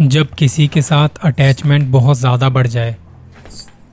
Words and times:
जब 0.00 0.28
किसी 0.34 0.66
के 0.68 0.82
साथ 0.82 1.08
अटैचमेंट 1.22 1.88
बहुत 1.88 2.16
ज़्यादा 2.16 2.48
बढ़ 2.48 2.66
जाए 2.66 2.96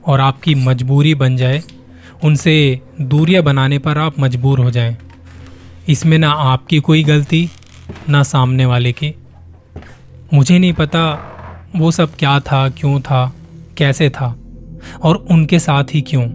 और 0.05 0.21
आपकी 0.21 0.53
मजबूरी 0.55 1.13
बन 1.15 1.35
जाए, 1.37 1.61
उनसे 2.23 2.81
दूरियाँ 3.01 3.43
बनाने 3.43 3.79
पर 3.79 3.97
आप 3.97 4.19
मजबूर 4.19 4.59
हो 4.59 4.71
जाएँ। 4.71 4.95
इसमें 5.89 6.17
ना 6.17 6.29
आपकी 6.29 6.79
कोई 6.79 7.03
गलती, 7.03 7.49
ना 8.09 8.23
सामने 8.23 8.65
वाले 8.65 8.91
की 8.91 9.13
मुझे 10.33 10.59
नहीं 10.59 10.73
पता 10.73 11.03
वो 11.75 11.91
सब 11.91 12.15
क्या 12.15 12.39
था, 12.39 12.67
क्यों 12.69 12.99
था, 13.01 13.31
कैसे 13.77 14.09
था 14.09 14.35
और 15.01 15.15
उनके 15.31 15.59
साथ 15.59 15.93
ही 15.93 16.01
क्यों 16.01 16.27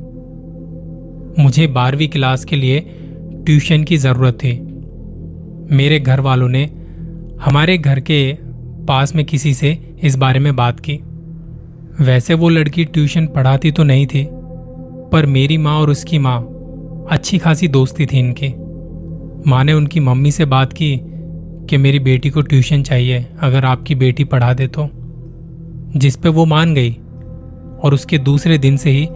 मुझे 1.38 1.66
बारहवीं 1.66 2.08
क्लास 2.08 2.44
के 2.44 2.56
लिए 2.56 2.80
ट्यूशन 3.46 3.84
की 3.84 3.96
ज़रूरत 3.96 4.34
थी। 4.34 4.52
मेरे 5.76 5.98
घर 6.00 6.20
वालों 6.20 6.48
ने 6.48 6.64
हमारे 7.40 7.76
घर 7.78 8.00
के 8.00 8.32
पास 8.86 9.14
में 9.14 9.24
किसी 9.24 9.52
से 9.54 9.70
इस 10.02 10.16
बारे 10.16 10.40
में 10.40 10.54
बात 10.56 10.80
की। 10.80 10.98
वैसे 12.00 12.34
वो 12.34 12.48
लड़की 12.48 12.84
ट्यूशन 12.84 13.26
पढ़ाती 13.26 13.70
तो 13.70 13.84
नहीं 13.84 14.06
थी, 14.06 14.26
पर 15.12 15.26
मेरी 15.26 15.58
माँ 15.58 15.78
और 15.80 15.90
उसकी 15.90 16.18
माँ 16.18 16.38
अच्छी 17.10 17.38
खासी 17.38 17.68
दोस्ती 17.68 18.06
थी 18.06 18.18
इनकी। 18.18 18.48
माँ 19.50 19.62
ने 19.64 19.72
उनकी 19.72 20.00
मम्मी 20.00 20.30
से 20.30 20.44
बात 20.46 20.72
की 20.72 20.96
कि 21.70 21.76
मेरी 21.76 21.98
बेटी 22.00 22.30
को 22.30 22.42
ट्यूशन 22.42 22.82
चाहिए, 22.82 23.26
अगर 23.40 23.64
आपकी 23.64 23.94
बेटी 23.94 24.24
पढ़ा 24.24 24.52
दे 24.54 24.66
तो 24.68 24.88
जिस 25.96 26.16
पे 26.16 26.28
वो 26.28 26.44
मान 26.46 26.74
गई 26.74 26.90
और 27.82 27.94
उसके 27.94 28.18
दूसरे 28.20 28.58
दिन 28.58 28.76
से 28.76 28.90
ही 28.90 29.08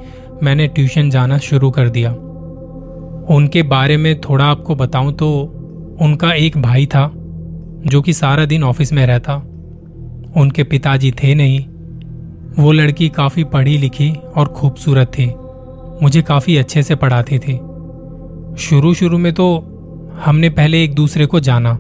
मैंने 0.43 0.67
ट्यूशन 0.67 1.11
जाना 1.11 1.39
शुरू 1.39 1.71
कर 1.71 1.89
दिया। 1.89 2.11
उनके 3.35 3.63
बारे 3.63 3.97
में 3.97 4.21
थोड़ा 4.21 4.45
आपको 4.45 4.75
बताऊँ 4.75 5.13
तो 5.13 5.29
उनका 6.01 6.33
एक 6.33 6.57
भाई 6.57 6.87
था, 6.87 7.11
जो 7.87 8.03
कि 8.03 8.13
सारा 8.13 8.45
दिन 8.45 8.65
ऑफ़िस 8.65 8.93
में 8.93 9.07
रहता। 9.07 9.35
उनके 10.37 10.65
पिताजी 10.65 11.11
थे 11.13 11.35
नहीं। 11.35 11.65
वो 12.59 12.73
लड़की 12.73 13.09
काफ़ी 13.09 13.45
पढ़ी 13.45 13.77
लिखी 13.79 14.11
और 14.37 14.49
खूबसूरत 14.49 15.09
थी। 15.09 15.27
मुझे 16.03 16.23
काफ़ी 16.23 16.57
अच्छे 16.57 16.83
से 16.83 16.95
पढ़ाती 16.95 17.39
थी। 17.39 17.57
शुरू 18.59 18.95
शुरू 18.95 19.19
में 19.19 19.33
तो 19.35 19.49
हमने 20.25 20.51
पहले 20.51 20.83
एक 20.85 20.95
दूसरे 20.95 21.27
को 21.27 21.41
जाना। 21.41 21.73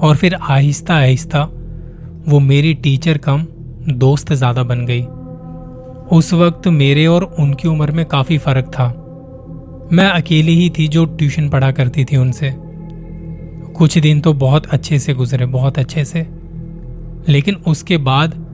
और 0.00 0.16
फिर 0.16 0.34
आहिस्ता 0.34 0.94
आहिस्ता 0.94 1.42
वो 2.28 2.38
मेरी 2.40 2.74
टीचर 2.74 3.18
कम 3.18 3.46
दोस्त 3.88 4.32
ज़्यादा 4.32 4.62
बन 4.62 4.86
गई। 4.86 5.02
उस 6.12 6.34
वक्त 6.34 6.68
मेरे 6.68 7.06
और 7.06 7.36
उनकी 7.38 7.68
उम्र 7.68 7.90
में 7.90 8.06
काफ़ी 8.06 8.38
फ़र्क 8.38 8.64
था। 8.64 8.88
मैं 9.92 10.10
अकेली 10.10 10.54
ही 10.54 10.70
थी 10.70 10.88
जो 10.88 11.04
ट्यूशन 11.04 11.48
पढ़ा 11.48 11.70
करती 11.70 12.04
थी 12.04 12.16
उनसे। 12.16 12.54
कुछ 13.76 13.98
दिन 13.98 14.20
तो 14.20 14.32
बहुत 14.32 14.66
अच्छे 14.66 14.98
से 14.98 15.14
गुजरे, 15.14 15.46
बहुत 15.46 15.78
अच्छे 15.78 16.04
से। 16.04 16.26
लेकिन 17.28 17.54
उसके 17.54 17.96
बाद 17.96 18.46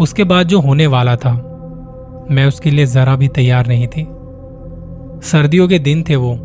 उसके 0.00 0.24
बाद 0.24 0.48
जो 0.48 0.60
होने 0.60 0.86
वाला 0.86 1.16
था, 1.16 1.32
मैं 2.30 2.46
उसके 2.46 2.70
लिए 2.70 2.86
जरा 2.86 3.16
भी 3.16 3.28
तैयार 3.28 3.66
नहीं 3.66 3.86
थी। 3.86 4.06
सर्दियों 5.28 5.68
के 5.68 5.78
दिन 5.78 6.02
थे 6.02 6.16
वो 6.16 6.36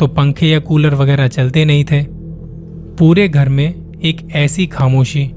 तो 0.00 0.06
पंखे 0.06 0.46
या 0.46 0.58
कूलर 0.58 0.94
वगैरह 0.94 1.28
चलते 1.28 1.64
नहीं 1.64 1.84
थे। 1.84 2.02
पूरे 2.96 3.28
घर 3.28 3.48
में 3.48 3.92
एक 4.04 4.28
ऐसी 4.32 4.66
खामोशी 4.66 5.32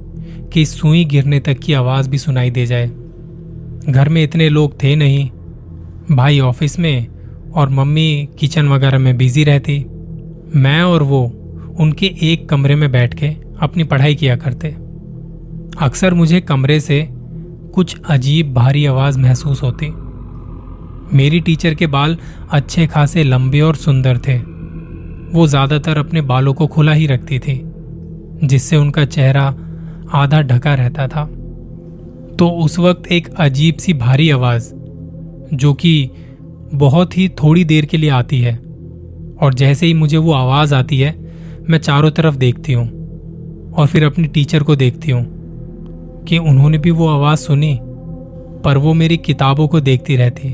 कि 0.53 0.65
सुई 0.65 1.05
गिरने 1.05 1.39
तक 1.39 1.53
की 1.53 1.73
आवाज़ 1.73 2.09
भी 2.09 2.17
सुनाई 2.17 2.49
दे 2.49 2.65
जाए। 2.65 2.91
घर 3.87 4.09
में 4.09 4.23
इतने 4.23 4.49
लोग 4.49 4.73
थे 4.83 4.95
नहीं। 4.95 5.29
भाई 6.15 6.39
ऑफ़िस 6.39 6.79
में 6.79 7.07
और 7.51 7.69
मम्मी 7.69 8.29
किचन 8.39 8.67
वगैरह 8.67 8.99
में 8.99 9.17
बिज़ी 9.17 9.43
रहती। 9.43 9.79
मैं 10.55 10.81
और 10.81 11.03
वो 11.03 11.23
उनके 11.79 12.05
एक 12.23 12.49
कमरे 12.49 12.75
में 12.75 12.91
बैठ 12.91 13.13
के 13.13 13.27
अपनी 13.61 13.83
पढ़ाई 13.83 14.15
किया 14.15 14.35
करते। 14.35 14.67
अक्सर 15.81 16.13
मुझे 16.13 16.41
कमरे 16.41 16.79
से 16.79 17.07
कुछ 17.75 17.95
अजीब 18.09 18.53
भारी 18.53 18.85
आवाज़ 18.85 19.19
महसूस 19.19 19.63
होती। 19.63 19.91
मेरी 21.17 21.39
टीचर 21.39 21.73
के 21.73 21.87
बाल 21.87 22.17
अच्छे 22.51 22.87
खासे 22.87 23.23
लंबे 23.23 23.61
और 23.61 23.75
सुंदर 23.75 24.17
थे। 24.17 24.37
वो 25.33 25.47
ज़्यादातर 25.47 25.97
अपने 25.97 26.21
बालों 26.21 26.53
को 26.53 26.67
खुला 26.67 26.93
ही 26.93 27.07
रखती 27.07 27.39
थी, 27.39 27.61
जिससे 28.43 28.77
उनका 28.77 29.05
चेहरा 29.05 29.43
आधा 30.13 30.41
ढका 30.41 30.73
रहता 30.75 31.07
था। 31.07 31.29
तो 32.39 32.49
उस 32.49 32.79
वक्त 32.79 33.11
एक 33.11 33.29
अजीब 33.33 33.75
सी 33.75 33.93
भारी 33.93 34.29
आवाज़, 34.29 34.73
जो 35.55 35.73
कि 35.73 36.09
बहुत 36.73 37.17
ही 37.17 37.29
थोड़ी 37.29 37.63
देर 37.63 37.85
के 37.85 37.97
लिए 37.97 38.09
आती 38.09 38.41
है, 38.41 38.55
और 39.41 39.53
जैसे 39.53 39.85
ही 39.85 39.93
मुझे 39.93 40.17
वो 40.17 40.31
आवाज़ 40.31 40.75
आती 40.75 40.99
है, 40.99 41.15
मैं 41.69 41.79
चारों 41.79 42.11
तरफ़ 42.11 42.35
देखती 42.35 42.73
हूँ, 42.73 42.87
और 43.73 43.87
फिर 43.87 44.03
अपनी 44.03 44.27
टीचर 44.27 44.63
को 44.63 44.75
देखती 44.75 45.11
हूँ, 45.11 45.25
कि 46.23 46.37
उन्होंने 46.37 46.77
भी 46.77 46.91
वो 46.91 47.07
आवाज़ 47.07 47.39
सुनी, 47.39 47.79
पर 48.63 48.77
वो 48.77 48.93
मेरी 48.93 49.17
किताबों 49.17 49.67
को 49.67 49.79
देखती 49.79 50.15
रहती, 50.15 50.53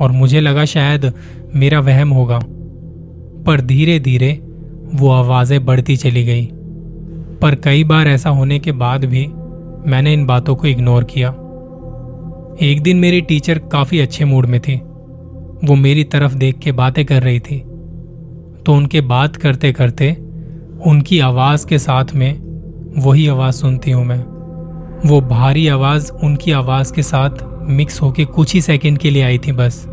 और 0.00 0.10
मुझे 0.12 0.40
लगा 0.40 0.64
शायद 0.64 1.12
मेरा 1.54 1.80
वहम 1.80 2.10
होगा। 2.10 2.40
पर 3.46 3.60
धीरे 3.60 4.00
धीरे 4.00 4.40
वो 4.94 5.10
आवाज़ें 5.10 5.64
बढ़ती 5.64 5.96
चली 5.96 6.24
गई। 6.24 6.46
पर 7.42 7.54
कई 7.54 7.84
बार 7.84 8.08
ऐसा 8.08 8.30
होने 8.30 8.58
के 8.58 8.72
बाद 8.72 9.04
भी 9.04 9.28
मैंने 9.86 10.12
इन 10.12 10.26
बातों 10.26 10.56
को 10.56 10.66
इग्नोर 10.66 11.04
किया। 11.04 11.28
एक 12.62 12.80
दिन 12.82 12.96
मेरी 12.96 13.20
टीचर 13.20 13.58
काफ़ी 13.58 13.98
अच्छे 13.98 14.24
मूड 14.24 14.46
में 14.46 14.60
थी। 14.60 14.76
वो 15.64 15.74
मेरी 15.74 16.04
तरफ़ 16.04 16.34
देख 16.34 16.58
के 16.58 16.72
बातें 16.72 17.04
कर 17.04 17.22
रही 17.22 17.40
थी। 17.40 17.58
तो 18.66 18.74
उनके 18.74 19.00
बात 19.00 19.36
करते 19.36 19.72
करते 19.72 20.12
उनकी 20.86 21.18
आवाज़ 21.18 21.66
के 21.66 21.78
साथ 21.78 22.04
में 22.14 22.40
वही 22.98 23.28
आवाज़ 23.28 23.54
सुनती 23.54 23.90
हूँ 23.90 24.04
मैं। 24.04 24.24
वो 25.08 25.20
भारी 25.20 25.68
आवाज़ 25.68 26.12
उनकी 26.12 26.52
आवाज़ 26.52 26.92
के 26.92 27.02
साथ 27.02 27.30
मिक्स 27.62 28.02
होके 28.02 28.24
कुछ 28.24 28.54
ही 28.54 28.60
सेकंड 28.60 28.98
के 28.98 29.10
लिए 29.10 29.22
आई 29.22 29.38
थी 29.38 29.52
बस। 29.52 29.86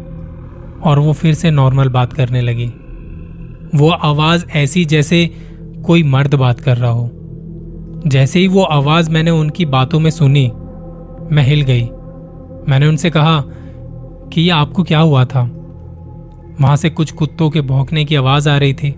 और 0.83 0.99
वो 0.99 1.13
फिर 1.13 1.33
से 1.33 1.51
नॉर्मल 1.51 1.89
बात 1.89 2.13
करने 2.13 2.41
लगी। 2.41 2.73
वो 3.75 3.89
आवाज़ 3.89 4.45
ऐसी 4.55 4.85
जैसे 4.85 5.29
कोई 5.85 6.03
मर्द 6.03 6.35
बात 6.35 6.59
कर 6.59 6.77
रहा 6.77 6.91
हो। 6.91 7.16
जैसे 8.07 8.39
ही 8.39 8.47
वो 8.47 8.63
आवाज़ 8.63 9.11
मैंने 9.11 9.31
उनकी 9.31 9.65
बातों 9.65 9.99
में 9.99 10.09
सुनी, 10.11 10.51
मैं 11.31 11.43
हिल 11.43 11.61
गई। 11.61 11.83
मैंने 12.69 12.87
उनसे 12.87 13.09
कहा 13.09 13.43
कि 14.33 14.41
ये 14.41 14.49
आपको 14.49 14.83
क्या 14.83 14.99
हुआ 14.99 15.25
था? 15.25 15.41
वहाँ 16.61 16.75
से 16.75 16.89
कुछ 16.89 17.11
कुत्तों 17.11 17.49
के 17.49 17.61
भौंकने 17.61 18.05
की 18.05 18.15
आवाज़ 18.15 18.49
आ 18.49 18.57
रही 18.57 18.73
थी। 18.73 18.91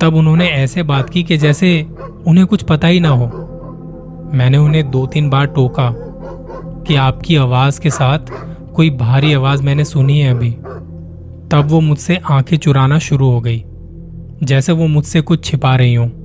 तब 0.00 0.14
उन्होंने 0.14 0.48
ऐसे 0.48 0.82
बात 0.82 1.10
की 1.10 1.22
कि 1.22 1.36
जैसे 1.36 1.86
उन्हें 2.26 2.46
कुछ 2.46 2.62
पता 2.62 2.88
ही 2.88 3.00
ना 3.00 3.08
हो। 3.08 3.26
मैंने 4.34 4.58
उन्हें 4.58 4.90
दो 4.90 5.06
तीन 5.06 5.30
बार 5.30 5.46
टोका 5.46 5.94
कि 6.86 6.94
आपकी 6.94 7.36
आवाज़ 7.36 7.80
के 7.80 7.90
साथ 7.90 8.18
कोई 8.74 8.90
भारी 8.90 9.32
आवाज़ 9.32 9.62
मैंने 9.62 9.84
सुनी 9.84 10.20
है 10.20 10.34
अभी। 10.34 10.50
तब 11.50 11.66
वो 11.66 11.80
मुझसे 11.80 12.20
आँखें 12.30 12.56
चुराना 12.56 12.98
शुरू 12.98 13.30
हो 13.30 13.40
गई, 13.40 13.64
जैसे 14.42 14.72
वो 14.72 14.86
मुझसे 14.86 15.20
कुछ 15.20 15.44
छिपा 15.44 15.76
रही 15.76 15.94
हूँ। 15.94 16.23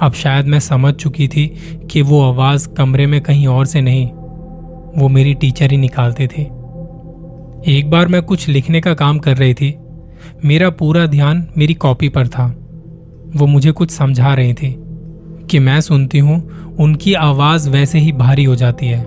अब 0.00 0.12
शायद 0.12 0.46
मैं 0.46 0.60
समझ 0.60 0.94
चुकी 0.94 1.28
थी 1.28 1.46
कि 1.90 2.02
वो 2.02 2.32
आवाज़ 2.32 2.68
कमरे 2.68 3.06
में 3.06 3.20
कहीं 3.20 3.46
और 3.46 3.66
से 3.66 3.80
नहीं, 3.80 4.06
वो 5.00 5.08
मेरी 5.08 5.34
टीचर 5.34 5.70
ही 5.70 5.76
निकालते 5.76 6.26
थे। 6.26 6.42
एक 7.66 7.90
बार 7.90 8.08
मैं 8.08 8.22
कुछ 8.22 8.48
लिखने 8.48 8.80
का 8.80 8.94
काम 8.94 9.18
कर 9.18 9.36
रही 9.36 9.54
थी। 9.54 9.78
मेरा 10.44 10.70
पूरा 10.70 11.06
ध्यान 11.06 11.46
मेरी 11.58 11.74
कॉपी 11.74 12.08
पर 12.08 12.28
था। 12.28 12.56
वो 13.36 13.46
मुझे 13.46 13.70
कुछ 13.70 13.90
समझा 13.90 14.34
रही 14.34 14.54
थी 14.54 14.76
कि 15.50 15.58
मैं 15.58 15.80
सुनती 15.80 16.18
हूँ, 16.18 16.50
उनकी 16.76 17.14
आवाज़ 17.14 17.70
वैसे 17.70 17.98
ही 17.98 18.12
भारी 18.12 18.44
हो 18.44 18.54
जाती 18.54 18.86
है। 18.86 19.04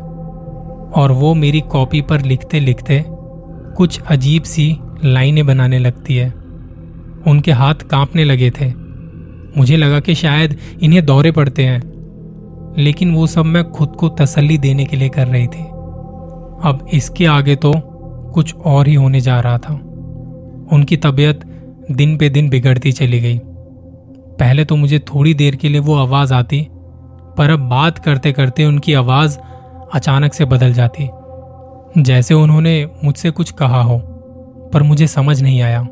और 0.96 1.12
वो 1.12 1.34
मेरी 1.34 1.60
कॉपी 1.60 2.02
पर 2.02 2.22
लिखते 2.22 2.60
लिखते 2.60 3.06
कुछ 3.78 4.02
अजीब 4.02 4.44
सी 4.44 4.78
लाइनें 5.06 5.46
बनाने 5.46 5.80
लगती 5.80 6.16
है। 6.16 6.34
उनके 7.28 7.52
हाथ 7.52 7.76
कांपने 7.76 8.24
लगे 8.24 8.50
थे। 8.50 8.83
मुझे 9.58 9.78
लगा 9.78 10.00
कि 10.00 10.16
शायद 10.16 10.58
इन्हें 10.84 11.06
दौरे 11.06 11.32
पड़ते 11.32 11.64
हैं। 11.64 11.94
लेकिन 12.78 13.16
वो 13.16 13.28
सब 13.28 13.46
मैं 13.46 13.72
खुद 13.72 13.90
को 13.90 14.10
तसल्ली 14.10 14.58
देने 14.58 14.86
के 14.86 14.98
लिए 14.98 15.10
कर 15.10 15.28
रही 15.28 15.48
थी। 15.48 15.64
अब 16.64 16.88
इसके 16.94 17.26
आगे 17.26 17.56
तो 17.56 17.74
कुछ 18.34 18.56
और 18.56 18.88
ही 18.88 18.94
होने 18.94 19.22
जा 19.22 19.40
रहा 19.40 19.58
था। 19.58 19.74
उनकी 20.72 20.98
तबीयत 20.98 21.40
दिन 21.92 22.18
पे 22.18 22.30
दिन 22.30 22.50
बिगड़ती 22.50 22.92
चली 22.92 23.20
गई। 23.20 23.40
पहले 24.40 24.66
तो 24.66 24.76
मुझे 24.76 25.00
थोड़ी 25.00 25.34
देर 25.34 25.56
के 25.56 25.70
लिए 25.70 25.80
वो 25.80 25.96
आवाज़ 25.96 26.34
आती, 26.34 26.68
पर 27.38 27.50
अब 27.50 27.60
बात 27.60 28.00
करते 28.00 28.32
करते 28.32 28.66
उनकी 28.66 28.94
आवाज़ 28.94 29.38
अचानक 29.94 30.34
से 30.34 30.46
बदल 30.46 30.74
जाती। 30.74 31.10
जैसे 32.02 32.34
उन्होंने 32.34 32.88
मुझसे 33.04 33.32
कुछ 33.32 33.52
कहा 33.52 33.82
हो, 33.82 33.98
पर 34.74 34.84
मुझे 34.84 35.08
समझ 35.08 35.42
नहीं 35.42 35.62
आया। 35.62 35.88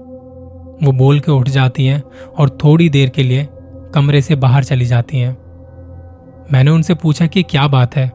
वो 0.84 0.92
बोल 0.92 1.20
के 1.20 1.32
उठ 1.32 1.50
जाती 1.50 1.86
हैं 1.86 2.02
और 2.38 2.50
थोड़ी 2.64 2.90
देर 2.90 3.10
के 3.10 3.24
लिए 3.24 3.48
कमरे 3.94 4.22
से 4.22 4.36
बाहर 4.36 4.64
चली 4.64 4.86
जाती 4.86 5.18
हैं। 5.18 5.38
मैंने 6.54 6.72
उनसे 6.72 6.94
पूछा 6.94 7.28
कि 7.28 7.44
क्या 7.44 7.68
बात 7.68 7.96
है? 7.96 8.08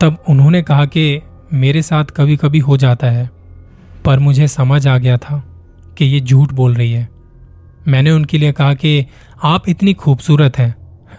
तब 0.00 0.24
उन्होंने 0.28 0.62
कहा 0.62 0.84
कि 0.86 1.20
मेरे 1.52 1.82
साथ 1.82 2.04
कभी 2.04 2.36
कभी 2.36 2.58
हो 2.58 2.76
जाता 2.76 3.10
है, 3.10 3.30
पर 4.04 4.18
मुझे 4.18 4.48
समझ 4.48 4.86
आ 4.88 4.96
गया 4.98 5.16
था 5.16 5.42
कि 5.98 6.04
ये 6.04 6.20
झूठ 6.20 6.52
बोल 6.52 6.74
रही 6.74 6.92
है। 6.92 7.08
मैंने 7.88 8.10
उनके 8.10 8.38
लिए 8.38 8.52
कहा 8.52 8.74
कि 8.74 9.06
आप 9.42 9.68
इतनी 9.68 9.94
खूबसूरत 9.94 10.58
हैं, 10.58 10.74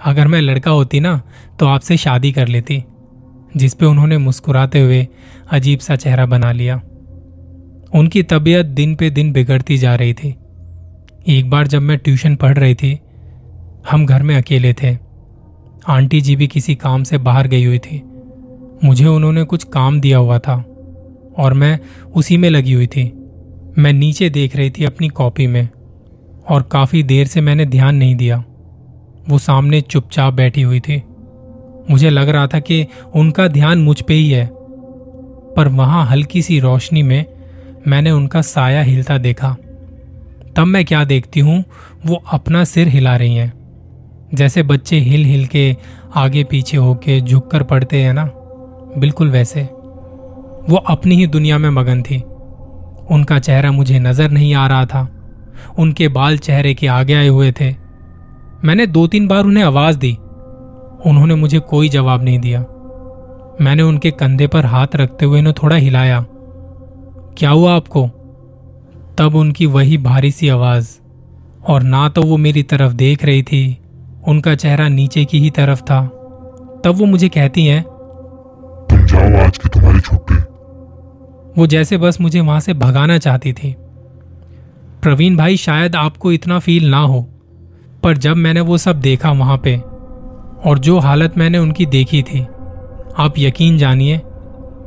अगर 0.06 0.28
मैं 0.28 0.42
लड़का 0.42 0.72
होती 0.72 1.00
ना 1.00 1.22
तो 1.60 1.66
आपसे 1.66 1.98
शादी 1.98 2.32
कर 2.32 2.48
लेती, 2.48 2.84
जिस 3.58 3.74
पे 3.74 3.86
उन्होंने 3.86 4.18
मुस्कुराते 4.18 4.82
हुए 4.82 5.08
अजीब 5.52 5.80
सा 5.80 5.96
चेहरा 5.96 6.26
बना 6.26 6.52
लिया। 6.52 6.82
उनकी 7.94 8.24
तबीयत 8.24 8.66
दिन 8.66 8.96
पे 8.96 9.10
दिन 9.10 9.32
बिगड़ती 9.32 9.78
जा 9.78 9.96
रही 9.96 10.14
थी। 10.14 10.36
एक 11.28 11.50
बार 11.50 11.68
जब 11.68 11.82
मैं 11.82 11.98
ट्यूशन 11.98 12.36
पढ़ 12.36 12.58
रही 12.58 12.76
थी, 12.76 13.00
हम 13.92 14.06
घर 14.06 14.24
में 14.24 14.36
अकेले 14.36 14.74
थे। 14.74 14.98
आंटी 15.88 16.22
जी 16.22 16.36
भी 16.36 16.48
किसी 16.48 16.76
काम 16.76 17.04
से 17.04 17.18
बाहर 17.18 17.48
गई 17.48 17.66
हुई 17.66 17.80
थी। 17.80 18.02
मुझे 18.84 19.06
उन्होंने 19.06 19.44
कुछ 19.44 19.64
काम 19.64 20.02
दिया 20.02 20.18
हुआ 20.18 20.40
था 20.40 20.56
और 21.38 21.54
मैं 21.54 21.80
उसी 22.16 22.38
में 22.38 22.50
लगी 22.50 22.74
हुई 22.74 22.88
थी। 22.88 23.04
मैं 23.78 23.94
नीचे 23.94 24.30
देख 24.30 24.56
रही 24.56 24.70
थी 24.70 24.86
अपनी 24.86 25.10
कॉपी 25.10 25.48
में 25.48 25.70
और 26.50 26.62
काफ़ी 26.62 27.04
देर 27.04 27.28
से 27.28 27.42
मैंने 27.42 27.66
ध्यान 27.66 27.96
नहीं 27.96 28.16
दिया। 28.16 28.44
वो 29.30 29.38
सामने 29.38 29.82
चुपचाप 29.82 30.34
बैठी 30.34 30.62
हुई 30.62 30.80
थी। 30.80 31.04
मुझे 31.92 32.10
लग 32.10 32.30
रहा 32.30 32.48
था 32.48 32.60
कि 32.60 32.88
उनका 33.16 33.48
ध्यान 33.48 33.80
मुझ 33.80 34.02
पे 34.02 34.14
ही 34.14 34.32
है, 34.32 34.50
पर 35.56 35.68
वहाँ 35.68 36.06
हल्की 36.06 36.42
सी 36.42 36.60
रोशनी 36.60 37.04
में 37.04 37.26
मैंने 37.88 38.12
उनका 38.12 38.42
साया 38.42 38.82
हिलता 38.82 39.18
देखा। 39.18 39.56
तब 40.56 40.64
मैं 40.64 40.86
क्या 40.86 41.04
देखती 41.04 41.40
हूँ? 41.40 41.64
वो 42.06 42.24
अपना 42.32 42.64
सिर 42.64 42.88
हिला 42.88 43.16
रही 43.16 43.36
हैं। 43.36 43.54
जैसे 44.34 44.64
बच्चे 44.64 44.98
हिल 45.00 45.26
हिल 45.26 45.46
के 45.46 45.78
आगे 46.16 46.44
पीछे 46.44 46.78
होके 46.78 47.22
झुक 47.22 47.52
कर 47.52 47.64
पढ़ते 47.64 48.02
हैं 48.02 48.14
ना? 48.14 48.26
बिल्कुल 48.98 49.30
वैसे। 49.30 49.62
वो 50.70 50.76
अपनी 50.76 51.16
ही 51.16 51.28
दुनिया 51.28 51.58
में 51.58 51.70
मगन 51.70 52.02
थी। 52.02 52.22
उनका 53.12 53.40
चेहरा 53.40 53.72
मुझे 53.72 54.00
नज़र 54.00 54.30
नहीं 54.32 54.56
आ 54.56 54.68
रहा 54.68 54.86
था। 54.86 55.12
उनके 55.80 56.08
बाल 56.08 56.38
चेहरे 56.38 56.74
के 56.74 56.88
आगे 56.88 57.14
आए 57.14 57.28
हुए 57.28 57.52
थे। 57.52 57.76
मैंने 58.64 58.88
दो 58.88 59.08
तीन 59.08 59.28
बार 59.28 59.44
उन्हें 59.44 59.64
आवाज़ 59.64 59.98
दी। 59.98 60.14
उन्होंने 61.06 61.36
मुझे 61.36 61.60
कोई 61.60 61.90
जवाब 61.90 62.24
नहीं 62.24 62.40
दिया। 62.40 62.60
मैंने 63.62 63.84
उनके 63.84 64.12
कंधे 64.12 64.48
पर 64.48 64.66
हाथ 64.66 64.88
रखते 64.96 65.26
हुए 65.26 65.40
उन्हें 65.40 65.56
थोड़ा 65.64 65.76
हिलाया। 65.76 66.26
क्या 67.38 67.50
हुआ 67.50 67.76
आपको? 67.76 68.10
तब 69.18 69.36
उनकी 69.36 69.66
वही 69.66 69.98
भारी 69.98 70.32
सी 70.32 70.50
आवाज़। 70.50 70.88
और 71.68 71.84
ना 71.84 72.08
तो 72.10 72.22
वो 72.22 72.38
मेरी 72.38 72.64
तरफ़ 72.64 72.94
देख 72.94 73.24
रही 73.26 73.44
थी 73.44 73.78
उनका 74.28 74.56
चेहरा 74.56 74.88
नीचे 74.90 75.24
की 75.26 75.40
ही 75.40 75.50
तरफ़ 75.50 75.82
था। 75.82 76.02
तब 76.86 76.96
वो 76.96 77.06
मुझे 77.06 77.30
कहती 77.30 77.66
हैं 77.66 77.82
तुम 78.90 79.06
जाओ 79.06 79.46
आज 79.46 79.58
की 79.58 79.70
तुम्हारी 79.70 80.00
छुट्टी। 80.00 80.36
वो 81.58 81.68
जैसे 81.68 81.98
बस 81.98 82.20
मुझे 82.22 82.40
वहाँ 82.40 82.60
से 82.60 82.74
भगाना 82.74 83.18
चाहती 83.18 83.54
थी। 83.54 83.76
प्रवीण 85.02 85.38
भाई 85.38 85.58
शायद 85.58 85.96
आपको 85.96 86.32
इतना 86.32 86.60
फील 86.60 86.90
ना 86.90 87.00
हो 87.00 87.22
पर 88.04 88.18
जब 88.18 88.36
मैंने 88.36 88.62
वो 88.62 88.78
सब 88.78 89.00
देखा 89.02 89.32
वहाँ 89.32 89.58
पे 89.58 89.76
और 90.70 90.80
जो 90.80 90.98
हालत 91.00 91.38
मैंने 91.38 91.58
उनकी 91.58 91.86
देखी 91.86 92.22
थी 92.24 92.42
आप 93.18 93.34
यकीन 93.38 93.78
जानिए 93.78 94.22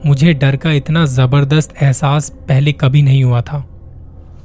मुझे 0.06 0.32
डर 0.34 0.56
का 0.56 0.72
इतना 0.72 1.04
ज़बरदस्त 1.06 1.82
एहसास 1.82 2.30
पहले 2.48 2.72
कभी 2.72 3.02
नहीं 3.02 3.24
हुआ 3.24 3.40
था। 3.40 3.64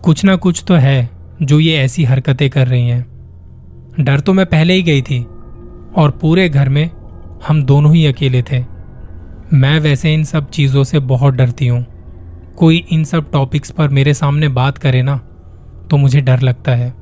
कुछ 0.03 0.23
ना 0.25 0.35
कुछ 0.35 0.63
तो 0.67 0.75
है 0.75 1.09
जो 1.41 1.59
ये 1.59 1.77
ऐसी 1.77 2.03
हरकतें 2.03 2.49
कर 2.49 2.67
रही 2.67 2.87
हैं। 2.87 3.05
डर 3.99 4.19
तो 4.19 4.33
मैं 4.33 4.45
पहले 4.45 4.73
ही 4.73 4.83
गई 4.83 5.01
थी, 5.01 5.19
और 5.95 6.17
पूरे 6.21 6.47
घर 6.49 6.69
में 6.69 6.89
हम 7.47 7.61
दोनों 7.63 7.93
ही 7.95 8.05
अकेले 8.05 8.41
थे। 8.41 8.59
मैं 9.53 9.79
वैसे 9.79 10.13
इन 10.13 10.23
सब 10.23 10.49
चीज़ों 10.49 10.83
से 10.83 10.99
बहुत 10.99 11.33
डरती 11.33 11.67
हूँ। 11.67 11.85
कोई 12.57 12.77
इन 12.91 13.03
सब 13.03 13.31
टॉपिक्स 13.31 13.71
पर 13.71 13.89
मेरे 13.89 14.13
सामने 14.13 14.47
बात 14.49 14.77
करे 14.77 15.01
ना 15.01 15.15
तो 15.91 15.97
मुझे 15.97 16.21
डर 16.21 16.41
लगता 16.41 16.71
है। 16.71 16.93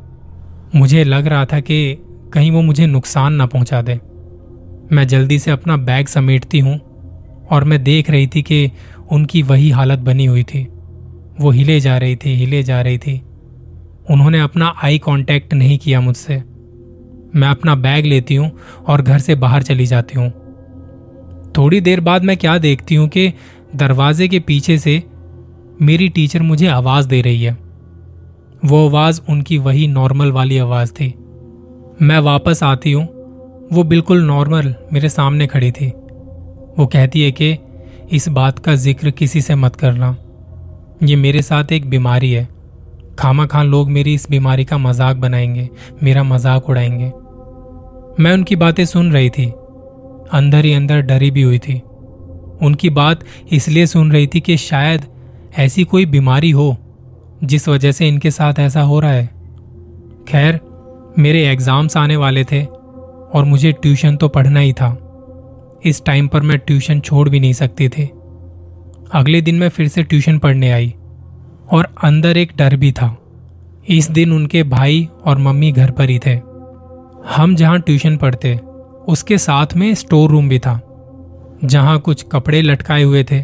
मुझे 0.75 1.03
लग 1.03 1.27
रहा 1.27 1.45
था 1.45 1.59
कि 1.59 1.97
कहीं 2.33 2.51
वो 2.51 2.61
मुझे 2.61 2.85
नुकसान 2.85 3.33
ना 3.33 3.45
पहुँचा 3.45 3.81
दे। 3.81 3.99
मैं 4.91 5.07
जल्दी 5.07 5.39
से 5.39 5.51
अपना 5.51 5.77
बैग 5.79 6.07
समेटती 6.07 6.59
हूँ, 6.59 6.79
और 7.51 7.63
मैं 7.63 7.83
देख 7.83 8.09
रही 8.09 8.27
थी 8.27 8.41
कि 8.41 8.71
उनकी 9.11 9.41
वही 9.41 9.69
हालत 9.69 9.99
बनी 9.99 10.25
हुई 10.25 10.43
थी। 10.43 10.67
वो 11.41 11.51
हिले 11.51 11.79
जा 11.79 11.97
रही 11.97 12.15
थी, 12.15 12.35
हिले 12.35 12.63
जा 12.63 12.81
रही 12.81 12.97
थी। 12.97 13.21
उन्होंने 14.09 14.39
अपना 14.39 14.75
आई 14.83 14.97
कांटेक्ट 14.97 15.53
नहीं 15.53 15.77
किया 15.77 16.01
मुझसे। 16.01 16.37
मैं 17.35 17.47
अपना 17.47 17.75
बैग 17.75 18.05
लेती 18.05 18.35
हूँ 18.35 18.51
और 18.87 19.01
घर 19.01 19.19
से 19.19 19.35
बाहर 19.35 19.63
चली 19.63 19.85
जाती 19.85 20.19
हूँ। 20.19 20.29
थोड़ी 21.57 21.81
देर 21.81 21.99
बाद 21.99 22.23
मैं 22.23 22.37
क्या 22.37 22.57
देखती 22.57 22.95
हूँ 22.95 23.07
कि 23.07 23.33
दरवाजे 23.75 24.27
के 24.27 24.39
पीछे 24.39 24.77
से 24.77 25.03
मेरी 25.81 26.09
टीचर 26.09 26.41
मुझे 26.41 26.67
आवाज़ 26.67 27.07
दे 27.07 27.21
रही 27.21 27.43
है। 27.43 27.57
वो 28.65 28.87
आवाज़ 28.87 29.21
उनकी 29.29 29.57
वही 29.57 29.87
नॉर्मल 29.87 30.31
वाली 30.31 30.57
आवाज़ 30.57 30.91
थी। 30.91 31.07
मैं 32.01 32.19
वापस 32.19 32.63
आती 32.63 32.91
हूँ। 32.91 33.03
वो 33.73 33.83
बिल्कुल 33.83 34.23
नॉर्मल 34.23 34.75
मेरे 34.93 35.09
सामने 35.09 35.47
खड़ी 35.47 35.71
थी। 35.71 35.87
वो 36.79 36.85
कहती 36.85 37.21
है 37.21 37.31
कि 37.31 37.57
इस 38.11 38.29
बात 38.29 38.59
का 38.59 38.75
ज़िक्र 38.75 39.11
किसी 39.11 39.41
से 39.41 39.55
मत 39.55 39.75
करना। 39.75 40.17
ये 41.03 41.15
मेरे 41.15 41.41
साथ 41.41 41.71
एक 41.71 41.89
बीमारी 41.89 42.31
है। 42.31 42.47
खामा 43.19 43.45
खान 43.45 43.67
लोग 43.67 43.89
मेरी 43.89 44.13
इस 44.13 44.29
बीमारी 44.29 44.65
का 44.65 44.77
मज़ाक 44.77 45.17
बनाएँगे, 45.17 45.69
मेरा 46.03 46.23
मज़ाक 46.23 46.69
उड़ाएँगे। 46.69 47.05
मैं 48.23 48.33
उनकी 48.33 48.55
बातें 48.55 48.85
सुन 48.85 49.11
रही 49.11 49.29
थी। 49.29 49.45
अंदर 50.31 50.65
ही 50.65 50.73
अंदर 50.73 51.01
डरी 51.01 51.31
भी 51.31 51.41
हुई 51.41 51.59
थी। 51.59 51.81
उनकी 52.61 52.89
बात 52.89 53.23
इसलिए 53.51 53.85
सुन 53.85 54.11
रही 54.11 54.27
थी 54.27 54.39
कि 54.39 54.57
शायद 54.57 55.05
ऐसी 55.59 55.83
कोई 55.83 56.05
बीमारी 56.05 56.51
हो, 56.51 56.77
जिस 57.43 57.69
वजह 57.69 57.91
से 57.91 58.07
इनके 58.07 58.31
साथ 58.31 58.59
ऐसा 58.59 58.81
हो 58.81 58.99
रहा 58.99 59.11
है। 59.11 59.25
खैर, 60.27 60.59
मेरे 61.19 61.47
एग्ज़ाम्स 61.47 61.97
आने 61.97 62.17
वाले 62.17 62.43
थे 62.43 62.63
और 62.63 63.45
मुझे 63.45 63.71
ट्यूशन 63.71 64.15
तो 64.15 64.27
पढ़ना 64.27 64.59
ही 64.59 64.73
था। 64.73 64.97
इस 65.85 66.05
टाइम 66.05 66.27
पर 66.27 66.41
मैं 66.41 66.57
ट्यूशन 66.57 66.99
छोड़ 66.99 67.29
भी 67.29 67.39
नहीं 67.39 67.53
सकती 67.53 67.89
थी। 67.89 68.09
अगले 69.11 69.41
दिन 69.41 69.55
मैं 69.55 69.67
फिर 69.69 69.87
से 69.87 70.03
ट्यूशन 70.03 70.37
पढ़ने 70.39 70.71
आई 70.71 70.93
और 71.71 71.87
अंदर 72.03 72.37
एक 72.37 72.51
डर 72.57 72.75
भी 72.75 72.91
था। 72.91 73.15
इस 73.89 74.09
दिन 74.11 74.33
उनके 74.33 74.63
भाई 74.63 75.07
और 75.25 75.37
मम्मी 75.37 75.71
घर 75.71 75.91
पर 75.91 76.09
ही 76.09 76.19
थे। 76.19 76.33
हम 77.29 77.55
जहाँ 77.55 77.79
ट्यूशन 77.79 78.17
पढ़ते, 78.17 78.55
उसके 79.07 79.37
साथ 79.37 79.75
में 79.75 79.93
स्टोर 79.95 80.29
रूम 80.29 80.49
भी 80.49 80.59
था, 80.59 80.79
जहाँ 81.63 81.99
कुछ 81.99 82.25
कपड़े 82.31 82.61
लटकाए 82.61 83.03
हुए 83.03 83.23
थे। 83.23 83.43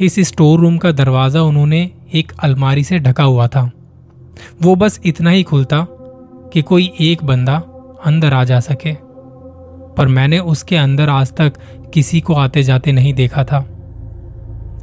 इस 0.00 0.18
स्टोर 0.20 0.60
रूम 0.60 0.78
का 0.78 0.92
दरवाज़ा 0.92 1.42
उन्होंने 1.42 1.90
एक 2.14 2.32
अलमारी 2.40 2.84
से 2.84 2.98
ढका 2.98 3.24
हुआ 3.24 3.46
था। 3.46 3.70
वो 4.62 4.74
बस 4.74 5.00
इतना 5.04 5.30
ही 5.30 5.42
खुलता 5.42 5.86
कि 6.52 6.62
कोई 6.62 6.92
एक 7.00 7.24
बंदा 7.24 7.56
अंदर 8.06 8.34
आ 8.34 8.42
जा 8.44 8.60
सके, 8.60 8.92
पर 9.96 10.08
मैंने 10.08 10.38
उसके 10.38 10.76
अंदर 10.76 11.08
आज 11.08 11.32
तक 11.32 11.58
किसी 11.94 12.20
को 12.20 12.34
आते 12.34 12.62
जाते 12.62 12.92
नहीं 12.92 13.14
देखा 13.14 13.44
था। 13.44 13.66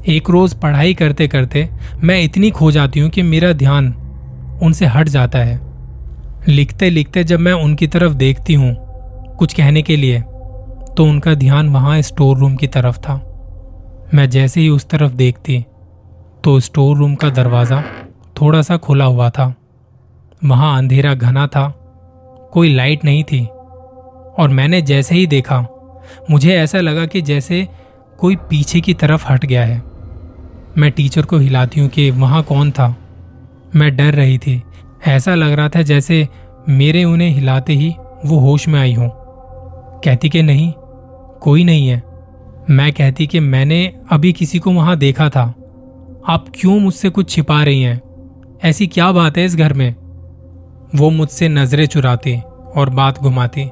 एक 0.07 0.29
रोज 0.29 0.53
पढ़ाई 0.53 0.93
करते 0.93 1.27
करते 1.27 1.67
मैं 2.03 2.21
इतनी 2.23 2.49
खो 2.51 2.71
जाती 2.71 2.99
हूँ 2.99 3.09
कि 3.09 3.21
मेरा 3.21 3.51
ध्यान 3.53 3.93
उनसे 4.63 4.85
हट 4.85 5.09
जाता 5.09 5.39
है। 5.39 5.59
लिखते 6.47 6.89
लिखते 6.89 7.23
जब 7.23 7.39
मैं 7.39 7.53
उनकी 7.53 7.87
तरफ़ 7.87 8.13
देखती 8.13 8.53
हूँ 8.53 8.75
कुछ 9.39 9.53
कहने 9.53 9.81
के 9.81 9.95
लिए 9.95 10.21
तो 10.97 11.05
उनका 11.05 11.33
ध्यान 11.33 11.69
वहाँ 11.69 12.01
स्टोर 12.01 12.37
रूम 12.37 12.55
की 12.55 12.67
तरफ़ 12.67 12.97
था। 12.97 13.15
मैं 14.13 14.29
जैसे 14.29 14.61
ही 14.61 14.69
उस 14.69 14.87
तरफ़ 14.89 15.11
देखती 15.11 15.63
तो 16.43 16.59
स्टोर 16.59 16.97
रूम 16.97 17.15
का 17.15 17.29
दरवाज़ा 17.29 17.81
थोड़ा 18.41 18.61
सा 18.61 18.77
खुला 18.77 19.05
हुआ 19.05 19.29
था। 19.29 19.53
वहाँ 20.45 20.77
अंधेरा 20.77 21.13
घना 21.13 21.45
था, 21.47 21.67
कोई 22.53 22.73
लाइट 22.75 23.03
नहीं 23.05 23.23
थी, 23.23 23.45
और 23.45 24.49
मैंने 24.49 24.81
जैसे 24.81 25.15
ही 25.15 25.25
देखा, 25.27 25.59
मुझे 26.31 26.55
ऐसा 26.55 26.79
लगा 26.79 27.05
कि 27.05 27.21
जैसे 27.21 27.67
कोई 28.19 28.35
पीछे 28.49 28.81
की 28.81 28.93
तरफ़ 28.93 29.25
हट 29.27 29.45
गया 29.45 29.63
है। 29.65 29.81
मैं 30.79 30.91
टीचर 30.91 31.21
को 31.21 31.37
हिलाती 31.37 31.79
हूँ 31.79 31.89
कि 31.89 32.11
वहाँ 32.11 32.43
कौन 32.43 32.71
था। 32.71 32.95
मैं 33.75 33.95
डर 33.95 34.13
रही 34.13 34.37
थी। 34.37 34.63
ऐसा 35.07 35.35
लग 35.35 35.51
रहा 35.51 35.69
था 35.69 35.81
जैसे 35.81 36.27
मेरे 36.69 37.03
उन्हें 37.03 37.29
हिलाते 37.29 37.73
ही 37.73 37.95
वो 38.25 38.39
होश 38.39 38.67
में 38.67 38.79
आई 38.79 38.93
हो। 38.93 39.09
कहती 40.05 40.29
कि 40.29 40.43
नहीं, 40.43 40.73
कोई 41.41 41.63
नहीं 41.63 41.87
है। 41.87 42.03
मैं 42.69 42.93
कहती 42.93 43.27
कि 43.27 43.39
मैंने 43.39 43.93
अभी 44.11 44.33
किसी 44.33 44.59
को 44.59 44.71
वहाँ 44.71 44.97
देखा 44.97 45.29
था। 45.29 45.55
आप 46.27 46.45
क्यों 46.55 46.79
मुझसे 46.79 47.09
कुछ 47.09 47.29
छिपा 47.29 47.63
रही 47.63 47.81
हैं? 47.81 48.01
ऐसी 48.63 48.87
क्या 48.87 49.11
बात 49.11 49.37
है 49.37 49.45
इस 49.45 49.55
घर 49.55 49.73
में? 49.73 49.95
वो 50.95 51.09
मुझसे 51.09 51.49
नज़रें 51.49 51.85
चुराती 51.85 52.41
और 52.75 52.89
बात 52.89 53.19
घुमाती। 53.19 53.69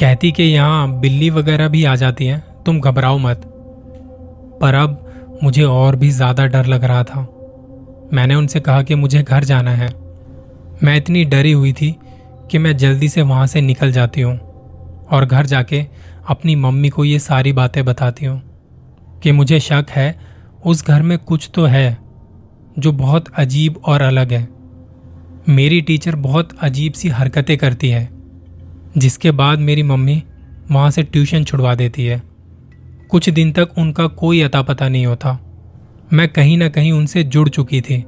कहती 0.00 0.32
कि 0.32 0.42
यहाँ 0.42 1.00
बिल्ली 1.00 1.30
वगैरह 1.30 1.68
भी 1.68 1.84
आ 1.84 1.96
जाती 1.96 2.26
हैं, 2.26 2.44
तुम 2.66 2.80
घबराओ 2.80 3.18
मत। 3.18 3.42
पर 4.60 4.74
अब 4.74 4.99
मुझे 5.44 5.62
और 5.62 5.96
भी 5.96 6.10
ज़्यादा 6.10 6.46
डर 6.46 6.66
लग 6.66 6.84
रहा 6.84 7.04
था। 7.04 7.20
मैंने 8.12 8.34
उनसे 8.34 8.60
कहा 8.60 8.82
कि 8.82 8.94
मुझे 8.94 9.22
घर 9.22 9.44
जाना 9.44 9.70
है। 9.70 9.88
मैं 10.84 10.96
इतनी 10.96 11.24
डरी 11.24 11.52
हुई 11.52 11.72
थी 11.72 11.94
कि 12.50 12.58
मैं 12.58 12.76
जल्दी 12.76 13.08
से 13.08 13.22
वहाँ 13.22 13.46
से 13.46 13.60
निकल 13.60 13.92
जाती 13.92 14.20
हूँ 14.20 14.38
और 15.10 15.24
घर 15.24 15.46
जाके 15.46 15.84
अपनी 16.28 16.54
मम्मी 16.56 16.88
को 16.88 17.04
ये 17.04 17.18
सारी 17.18 17.52
बातें 17.52 17.84
बताती 17.84 18.26
हूँ 18.26 18.40
कि 19.22 19.32
मुझे 19.32 19.60
शक 19.60 19.86
है 19.90 20.14
उस 20.66 20.86
घर 20.86 21.02
में 21.02 21.18
कुछ 21.18 21.50
तो 21.54 21.64
है 21.64 21.98
जो 22.78 22.92
बहुत 22.92 23.28
अजीब 23.34 23.80
और 23.84 24.02
अलग 24.02 24.32
है। 24.32 24.48
मेरी 25.48 25.80
टीचर 25.80 26.16
बहुत 26.16 26.58
अजीब 26.62 26.92
सी 26.92 27.08
हरकतें 27.08 27.56
करती 27.58 27.88
है, 27.88 28.08
जिसके 28.98 29.30
बाद 29.30 29.58
मेरी 29.58 29.82
मम्मी 29.82 30.22
वहाँ 30.70 30.90
से 30.90 31.02
ट्यूशन 31.02 31.44
छुड़वा 31.44 31.74
देती 31.74 32.06
है। 32.06 32.22
कुछ 33.10 33.28
दिन 33.30 33.52
तक 33.52 33.68
उनका 33.78 34.06
कोई 34.06 34.40
अता 34.40 34.62
पता 34.62 34.88
नहीं 34.88 35.06
होता। 35.06 35.38
मैं 36.12 36.28
कहीं 36.28 36.58
ना 36.58 36.68
कहीं 36.68 36.92
उनसे 36.92 37.22
जुड़ 37.24 37.48
चुकी 37.48 37.80
थी। 37.80 38.04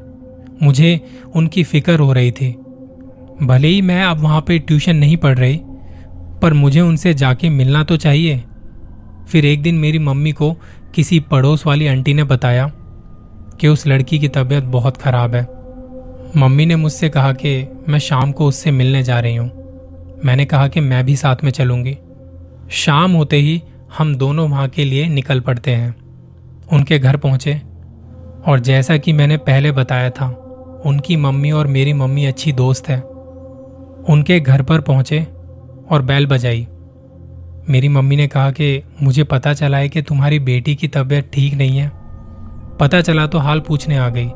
मुझे 0.63 1.01
उनकी 1.35 1.65
फ़िक्र 1.65 1.99
हो 1.99 2.13
रही 2.13 2.31
थी। 2.31 2.53
भले 3.43 3.69
ही 3.69 3.81
मैं 3.83 4.03
अब 4.05 4.19
वहाँ 4.19 4.41
पे 4.41 4.59
ट्यूशन 4.59 4.97
नहीं 4.97 5.17
पढ़ 5.17 5.39
रही, 5.39 5.61
पर 6.43 6.53
मुझे 6.53 6.81
उनसे 6.81 7.15
जाके 7.15 7.49
मिलना 7.49 7.83
तो 7.85 7.97
चाहिए। 7.97 8.45
फिर 9.29 9.45
एक 9.45 9.63
दिन 9.63 9.75
मेरी 9.75 9.99
मम्मी 9.99 10.33
को 10.33 10.53
किसी 10.95 11.21
पड़ोस 11.21 11.67
वाली 11.67 11.87
आंटी 11.87 12.15
ने 12.15 12.25
बताया 12.25 12.73
कि 13.61 13.69
उस 13.69 13.87
लड़की 13.87 14.19
की 14.19 14.29
तबीयत 14.29 14.65
बहुत 14.65 14.97
ख़राब 14.97 15.35
है। 15.35 15.43
मम्मी 16.37 16.67
ने 16.67 16.77
मुझसे 16.77 17.09
कहा 17.09 17.33
कि 17.33 17.69
मैं 17.89 17.99
शाम 17.99 18.33
को 18.33 18.47
उससे 18.47 18.71
मिलने 18.71 19.03
जा 19.03 19.21
रही 19.21 19.37
हूँ। 19.37 19.51
मैंने 20.25 20.45
कहा 20.45 20.69
कि 20.69 20.81
मैं 20.81 21.05
भी 21.05 21.17
साथ 21.17 21.37
में 21.45 21.51
चलूँगी। 21.51 21.99
शाम 22.71 23.13
होते 23.13 23.37
ही 23.37 23.63
हम 23.99 24.17
दोनों 24.17 24.49
वहाँ 24.49 24.69
के 24.69 24.85
लिए 24.85 25.09
निकल 25.09 25.41
पड़ते 25.41 25.71
हैं। 25.71 25.95
उनके 26.73 26.99
घर 26.99 27.17
पहुँचे। 27.17 27.63
और 28.47 28.61
जैसा 28.61 28.97
कि 28.97 29.13
मैंने 29.13 29.37
पहले 29.37 29.73
बताया 29.73 30.11
था, 30.11 30.29
उनकी 30.87 31.17
मम्मी 31.17 31.51
और 31.51 31.67
मेरी 31.67 31.93
मम्मी 31.93 32.25
अच्छी 32.25 32.53
दोस्त 32.53 32.89
है। 32.89 33.01
उनके 34.09 34.41
घर 34.41 34.63
पर 34.63 34.81
पहुँचे 34.81 35.23
और 35.91 36.03
बैल 36.03 36.27
बजाई। 36.27 36.67
मेरी 37.71 37.89
मम्मी 37.89 38.17
ने 38.17 38.27
कहा 38.27 38.51
कि, 38.51 38.83
मुझे 39.03 39.25
पता 39.25 39.53
चला 39.53 39.79
है 39.79 39.89
कि 39.89 40.03
तुम्हारी 40.03 40.39
बेटी 40.39 40.75
की 40.75 40.89
तबीयत 40.89 41.31
ठीक 41.33 41.55
नहीं 41.55 41.79
है। 41.79 41.93
पता 42.81 43.01
चला 43.01 43.27
तो 43.27 43.39
हाल 43.39 43.61
पूछने 43.61 43.99
आ 43.99 44.09
गई। 44.09 44.29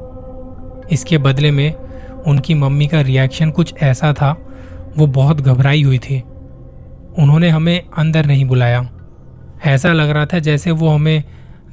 इसके 0.94 1.18
बदले 1.18 1.50
में 1.50 1.74
उनकी 2.26 2.54
मम्मी 2.54 2.86
का 2.86 3.00
रिएक्शन 3.00 3.50
कुछ 3.50 3.74
ऐसा 3.82 4.12
था, 4.12 4.36
वो 4.96 5.06
बहुत 5.06 5.40
घबराई 5.40 5.82
हुई 5.82 5.98
थी। 5.98 6.20
उन्होंने 7.18 7.48
हमें 7.48 7.82
अंदर 7.98 8.26
नहीं 8.26 8.44
बुलाया। 8.44 8.88
ऐसा 9.64 9.92
लग 9.92 10.10
रहा 10.10 10.26
था 10.26 10.38
जैसे 10.38 10.70
वो 10.70 10.88
हमें 10.88 11.24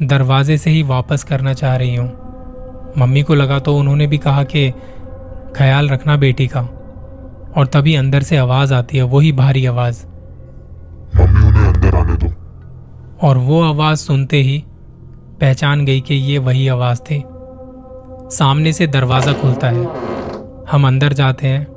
दरवाजे 0.04 0.58
से 0.58 0.70
ही 0.70 0.84
वापस 0.84 1.24
करना 1.24 1.54
चाह 1.54 1.76
रही 1.76 1.96
हूँ। 1.96 2.12
मम्मी 2.98 3.22
को 3.22 3.36
लगा 3.36 3.60
तो 3.60 3.78
उन्होंने 3.78 4.08
भी 4.08 4.18
कहा 4.18 4.44
कि 4.44 4.74
ख्याल 5.56 5.90
रखना 5.90 6.18
बेटी 6.18 6.48
का। 6.48 6.62
और 7.58 7.66
तभी 7.66 7.96
अंदर 7.96 8.22
से 8.22 8.38
आवाज़ 8.38 8.74
आती 8.74 8.98
है 8.98 9.04
वही 9.04 9.32
भारी 9.32 9.66
आवाज़। 9.66 10.06
मम्मी 11.18 11.48
उन्हें 11.48 11.74
अंदर 11.74 11.96
आने 11.96 12.14
दो। 12.14 12.34
और 13.28 13.38
वो 13.38 13.62
आवाज़ 13.62 14.00
सुनते 14.00 14.38
ही 14.38 14.64
पहचान 15.40 15.86
गई 15.86 16.02
कि 16.02 16.16
ये 16.16 16.38
वही 16.38 16.68
आवाज़ 16.68 17.00
थी। 17.00 17.24
सामने 18.36 18.74
से 18.74 18.88
दरवाज़ा 18.88 19.34
खुलता 19.34 19.70
है। 19.70 19.88
हम 20.72 20.88
अंदर 20.88 21.14
जाते 21.14 21.48
हैं। 21.48 21.68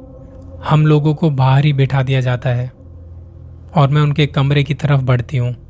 हम 0.69 0.87
लोगों 0.87 1.15
को 1.15 1.31
बाहर 1.31 1.65
ही 1.65 1.73
बैठा 1.73 2.03
दिया 2.03 2.21
जाता 2.21 2.51
है। 2.51 2.73
और 3.77 3.89
मैं 3.89 4.03
उनके 4.03 4.27
कमरे 4.27 4.65
की 4.65 4.75
तरफ़ 4.75 5.01
बढ़ती 5.01 5.37
हूँ। 5.37 5.66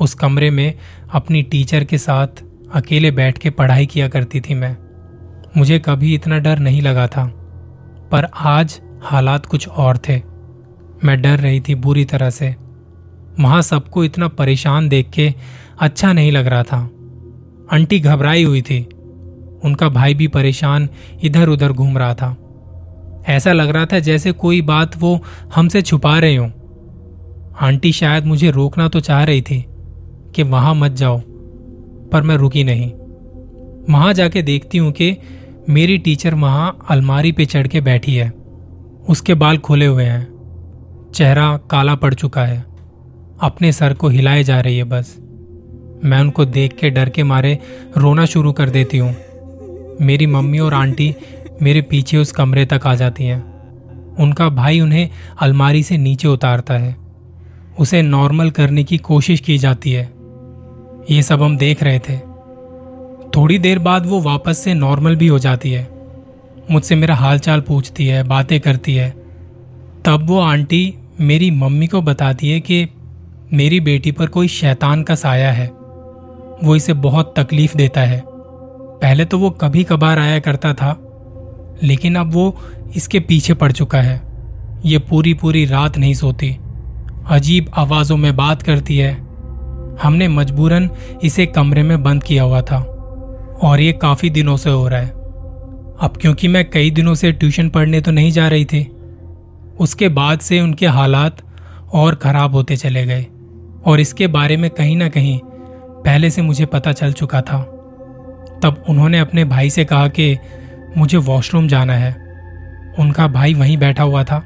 उस 0.00 0.14
कमरे 0.14 0.50
में 0.50 0.74
अपनी 1.10 1.42
टीचर 1.42 1.84
के 1.84 1.98
साथ 1.98 2.42
अकेले 2.74 3.10
बैठ 3.10 3.38
के 3.38 3.50
पढ़ाई 3.50 3.86
किया 3.86 4.08
करती 4.08 4.40
थी 4.40 4.54
मैं। 4.54 4.76
मुझे 5.56 5.78
कभी 5.78 6.14
इतना 6.14 6.38
डर 6.38 6.58
नहीं 6.58 6.82
लगा 6.82 7.06
था, 7.06 7.26
पर 8.12 8.28
आज 8.36 8.80
हालात 9.02 9.46
कुछ 9.46 9.68
और 9.68 9.98
थे। 9.98 10.16
मैं 11.04 11.20
डर 11.22 11.38
रही 11.38 11.60
थी 11.60 11.74
बुरी 11.74 12.04
तरह 12.04 12.30
से। 12.30 12.54
वहाँ 13.40 13.62
सबको 13.62 14.04
इतना 14.04 14.28
परेशान 14.28 14.88
देख 14.88 15.10
के 15.10 15.32
अच्छा 15.80 16.12
नहीं 16.12 16.32
लग 16.32 16.46
रहा 16.46 16.62
था। 16.62 16.78
आंटी 17.72 18.00
घबराई 18.00 18.44
हुई 18.44 18.62
थी। 18.62 18.82
उनका 19.64 19.88
भाई 19.88 20.14
भी 20.14 20.26
परेशान 20.28 20.88
इधर 21.22 21.48
उधर 21.48 21.72
घूम 21.72 21.98
रहा 21.98 22.14
था। 22.14 22.36
ऐसा 23.28 23.52
लग 23.52 23.68
रहा 23.68 23.86
था 23.86 23.98
जैसे 23.98 24.32
कोई 24.32 24.60
बात 24.62 24.96
वो 24.96 25.18
हमसे 25.54 25.82
छुपा 25.82 26.18
रहे 26.18 26.36
हो। 26.36 26.44
आंटी 27.60 27.92
शायद 27.92 28.26
मुझे 28.26 28.50
रोकना 28.50 28.88
तो 28.88 29.00
चाह 29.00 29.24
रही 29.24 29.42
थी 29.42 29.64
कि 30.34 30.42
वहाँ 30.42 30.74
मत 30.74 30.92
जाओ, 30.92 31.20
पर 32.12 32.22
मैं 32.22 32.36
रुकी 32.36 32.64
नहीं। 32.64 32.90
वहाँ 33.90 34.12
जाके 34.12 34.42
देखती 34.42 34.78
हूँ 34.78 34.92
कि 34.92 35.16
मेरी 35.68 35.98
टीचर 35.98 36.34
वहाँ 36.34 36.78
अलमारी 36.90 37.32
पे 37.32 37.44
चढ़ 37.44 37.66
के 37.66 37.80
बैठी 37.80 38.14
है। 38.14 38.32
उसके 39.08 39.34
बाल 39.34 39.58
खुले 39.58 39.86
हुए 39.86 40.04
हैं, 40.04 41.10
चेहरा 41.14 41.56
काला 41.70 41.94
पड़ 41.94 42.14
चुका 42.14 42.44
है। 42.44 42.64
अपने 43.40 43.72
सर 43.72 43.94
को 43.94 44.08
हिलाए 44.08 44.44
जा 44.44 44.60
रही 44.60 44.78
है 44.78 44.84
बस। 44.84 45.16
मैं 46.04 46.20
उनको 46.20 46.44
देख 46.44 46.76
के 46.76 46.90
डर 46.90 47.08
के 47.08 47.22
मारे 47.22 47.58
रोना 47.96 48.24
शुरू 48.24 48.52
कर 48.52 48.70
देती 48.70 48.98
हूँ। 48.98 49.14
मेरी 50.00 50.26
मम्मी 50.26 50.58
और 50.58 50.74
आंटी 50.74 51.14
मेरे 51.62 51.82
पीछे 51.82 52.16
उस 52.16 52.32
कमरे 52.32 52.64
तक 52.66 52.86
आ 52.86 52.94
जाती 52.94 53.24
हैं। 53.24 53.42
उनका 54.16 54.48
भाई 54.48 54.80
उन्हें 54.80 55.08
अलमारी 55.40 55.82
से 55.82 55.98
नीचे 55.98 56.28
उतारता 56.28 56.74
है। 56.74 56.96
उसे 57.78 58.02
नॉर्मल 58.02 58.50
करने 58.50 58.84
की 58.84 58.98
कोशिश 58.98 59.40
की 59.40 59.58
जाती 59.58 59.92
है। 59.92 60.19
ये 61.10 61.22
सब 61.22 61.42
हम 61.42 61.56
देख 61.56 61.82
रहे 61.82 61.98
थे। 61.98 62.16
थोड़ी 63.36 63.58
देर 63.58 63.78
बाद 63.78 64.06
वो 64.06 64.20
वापस 64.20 64.58
से 64.58 64.74
नॉर्मल 64.74 65.16
भी 65.16 65.26
हो 65.26 65.38
जाती 65.38 65.70
है। 65.72 65.88
मुझसे 66.70 66.94
मेरा 66.94 67.14
हालचाल 67.14 67.60
पूछती 67.60 68.06
है, 68.06 68.22
बातें 68.22 68.60
करती 68.60 68.94
है। 68.94 69.10
तब 70.04 70.26
वो 70.28 70.40
आंटी 70.40 70.94
मेरी 71.20 71.50
मम्मी 71.50 71.86
को 71.86 72.02
बताती 72.02 72.50
है 72.50 72.60
कि 72.60 72.88
मेरी 73.52 73.80
बेटी 73.80 74.12
पर 74.12 74.26
कोई 74.26 74.48
शैतान 74.48 75.02
का 75.02 75.14
साया 75.14 75.52
है। 75.52 75.66
वो 76.64 76.76
इसे 76.76 76.92
बहुत 76.92 77.34
तकलीफ़ 77.38 77.76
देता 77.76 78.00
है। 78.00 78.22
पहले 78.26 79.24
तो 79.24 79.38
वो 79.38 79.50
कभी 79.50 79.84
कभार 79.84 80.18
आया 80.18 80.38
करता 80.38 80.74
था, 80.74 81.00
लेकिन 81.82 82.16
अब 82.16 82.32
वो 82.32 82.58
इसके 82.96 83.20
पीछे 83.20 83.54
पड़ 83.54 83.72
चुका 83.72 84.00
है। 84.00 84.22
ये 84.84 84.98
पूरी 84.98 85.34
पूरी 85.34 85.64
रात 85.64 85.98
नहीं 85.98 86.14
सोती। 86.14 86.56
अजीब 87.26 87.70
आवाजों 87.74 88.16
में 88.16 88.36
बात 88.36 88.62
करती 88.62 88.98
है। 88.98 89.29
हमने 90.02 90.28
मजबूरन 90.28 90.90
इसे 91.22 91.46
कमरे 91.46 91.82
में 91.82 92.02
बंद 92.02 92.24
किया 92.24 92.42
हुआ 92.42 92.60
था। 92.62 92.78
और 93.62 93.80
ये 93.80 93.92
काफ़ी 93.92 94.30
दिनों 94.30 94.56
से 94.56 94.70
हो 94.70 94.88
रहा 94.88 95.00
है। 95.00 95.08
अब 96.00 96.12
क्योंकि 96.20 96.48
मैं 96.48 96.70
कई 96.70 96.90
दिनों 96.90 97.14
से 97.14 97.32
ट्यूशन 97.32 97.68
पढ़ने 97.68 98.00
तो 98.00 98.10
नहीं 98.10 98.30
जा 98.30 98.48
रही 98.48 98.64
थी, 98.64 98.82
उसके 99.80 100.08
बाद 100.08 100.38
से 100.38 100.60
उनके 100.60 100.86
हालात 100.86 101.42
और 101.92 102.14
खराब 102.14 102.54
होते 102.54 102.76
चले 102.76 103.06
गए। 103.06 103.26
और 103.86 104.00
इसके 104.00 104.26
बारे 104.26 104.56
में 104.56 104.70
कहीं 104.70 104.96
ना 104.96 105.08
कहीं 105.08 105.38
पहले 106.04 106.30
से 106.30 106.42
मुझे 106.42 106.66
पता 106.66 106.92
चल 106.92 107.12
चुका 107.12 107.40
था। 107.40 107.60
तब 108.62 108.84
उन्होंने 108.88 109.18
अपने 109.18 109.44
भाई 109.44 109.70
से 109.70 109.84
कहा 109.84 110.08
कि 110.08 110.36
मुझे 110.96 111.18
वॉशरूम 111.18 111.68
जाना 111.68 111.94
है। 111.94 112.12
उनका 112.98 113.26
भाई 113.28 113.54
वहीं 113.54 113.76
बैठा 113.76 114.02
हुआ 114.02 114.24
था। 114.24 114.42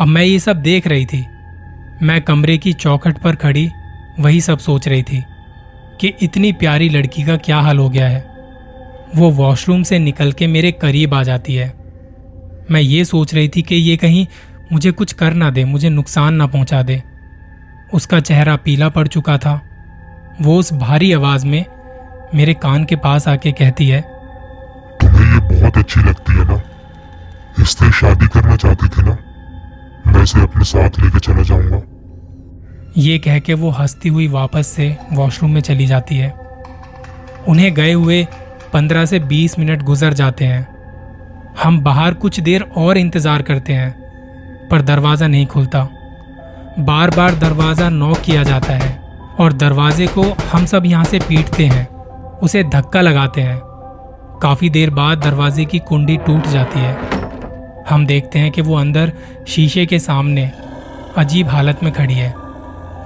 अब 0.00 0.06
मैं 0.06 0.22
ये 0.22 0.38
सब 0.38 0.56
देख 0.56 0.86
रही 0.86 1.06
थी। 1.06 1.24
मैं 2.02 2.20
कमरे 2.22 2.58
की 2.58 2.72
चौखट 2.72 3.22
पर 3.22 3.36
खड़ी 3.36 3.68
वही 4.20 4.40
सब 4.40 4.58
सोच 4.58 4.88
रही 4.88 5.02
थी 5.02 5.22
कि 6.00 6.12
इतनी 6.22 6.52
प्यारी 6.52 6.88
लड़की 6.88 7.22
का 7.22 7.36
क्या 7.36 7.58
हाल 7.58 7.78
हो 7.78 7.88
गया 7.90 8.08
है। 8.08 8.20
वो 9.16 9.30
वॉशरूम 9.30 9.82
से 9.82 9.98
निकल 9.98 10.32
के 10.32 10.46
मेरे 10.46 10.72
करीब 10.72 11.14
आ 11.14 11.22
जाती 11.22 11.54
है। 11.54 11.72
मैं 12.70 12.80
ये 12.80 13.04
सोच 13.04 13.34
रही 13.34 13.48
थी 13.48 13.62
कि 13.62 13.74
ये 13.74 13.96
कहीं 13.96 14.26
मुझे 14.72 14.90
कुछ 14.90 15.12
कर 15.12 15.34
ना 15.34 15.50
दे, 15.50 15.64
मुझे 15.64 15.88
नुकसान 15.88 16.34
ना 16.34 16.46
पहुँचा 16.46 16.82
दे। 16.82 17.02
उसका 17.94 18.20
चेहरा 18.20 18.56
पीला 18.56 18.88
पड़ 18.88 19.06
चुका 19.08 19.38
था। 19.38 19.60
वो 20.40 20.58
उस 20.58 20.72
भारी 20.72 21.12
आवाज़ 21.12 21.46
में 21.46 21.64
मेरे 22.34 22.54
कान 22.54 22.84
के 22.84 22.96
पास 22.96 23.28
आके 23.28 23.52
कहती 23.52 23.88
है, 23.88 24.00
तुम्हें 25.00 25.32
ये 25.34 25.40
बहुत 25.40 25.78
अच्छी 25.78 26.00
लगती 26.00 26.32
है 26.32 26.44
ना? 26.44 26.60
इससे 27.60 27.90
शादी 27.92 28.28
करना 28.28 28.56
चाहती 28.56 28.88
थी 28.88 29.02
ना? 29.02 29.16
मैं 30.06 30.22
इसे 30.22 30.40
अपने 30.40 30.64
साथ 30.64 30.98
लेके 31.00 31.18
चला 31.18 31.42
जाऊँगा। 31.42 31.82
ये 32.94 33.18
कह 33.18 33.38
के 33.38 33.54
वो 33.54 33.70
हंसती 33.70 34.08
हुई 34.08 34.26
वापस 34.28 34.66
से 34.66 34.96
वॉशरूम 35.12 35.50
में 35.50 35.60
चली 35.60 35.86
जाती 35.86 36.16
है। 36.16 36.30
उन्हें 37.48 37.72
गए 37.74 37.92
हुए 37.92 38.26
पंद्रह 38.72 39.04
से 39.04 39.18
बीस 39.20 39.58
मिनट 39.58 39.82
गुजर 39.82 40.12
जाते 40.12 40.44
हैं। 40.44 40.66
हम 41.62 41.80
बाहर 41.80 42.14
कुछ 42.14 42.38
देर 42.40 42.62
और 42.76 42.98
इंतज़ार 42.98 43.42
करते 43.42 43.72
हैं, 43.72 43.90
पर 44.70 44.82
दरवाज़ा 44.82 45.26
नहीं 45.26 45.46
खुलता। 45.46 45.82
बार 46.78 47.10
बार 47.10 47.34
दरवाज़ा 47.34 47.88
नॉक 47.88 48.20
किया 48.20 48.42
जाता 48.42 48.72
है 48.72 48.92
और 49.40 49.52
दरवाजे 49.52 50.06
को 50.08 50.22
हम 50.52 50.66
सब 50.66 50.86
यहाँ 50.86 51.04
से 51.04 51.18
पीटते 51.18 51.66
हैं, 51.66 51.86
उसे 52.38 52.62
धक्का 52.64 53.00
लगाते 53.00 53.40
हैं। 53.40 53.58
काफ़ी 54.42 54.70
देर 54.70 54.90
बाद 54.90 55.18
दरवाजे 55.18 55.64
की 55.64 55.78
कुंडी 55.78 56.16
टूट 56.16 56.46
जाती 56.46 56.80
है। 56.80 56.96
हम 57.90 58.06
देखते 58.06 58.38
हैं 58.38 58.50
कि 58.50 58.62
वो 58.62 58.76
अंदर 58.76 59.12
शीशे 59.48 59.86
के 59.86 59.98
सामने 59.98 60.50
अजीब 61.16 61.48
हालत 61.48 61.82
में 61.82 61.92
खड़ी 61.92 62.14
है। 62.14 62.43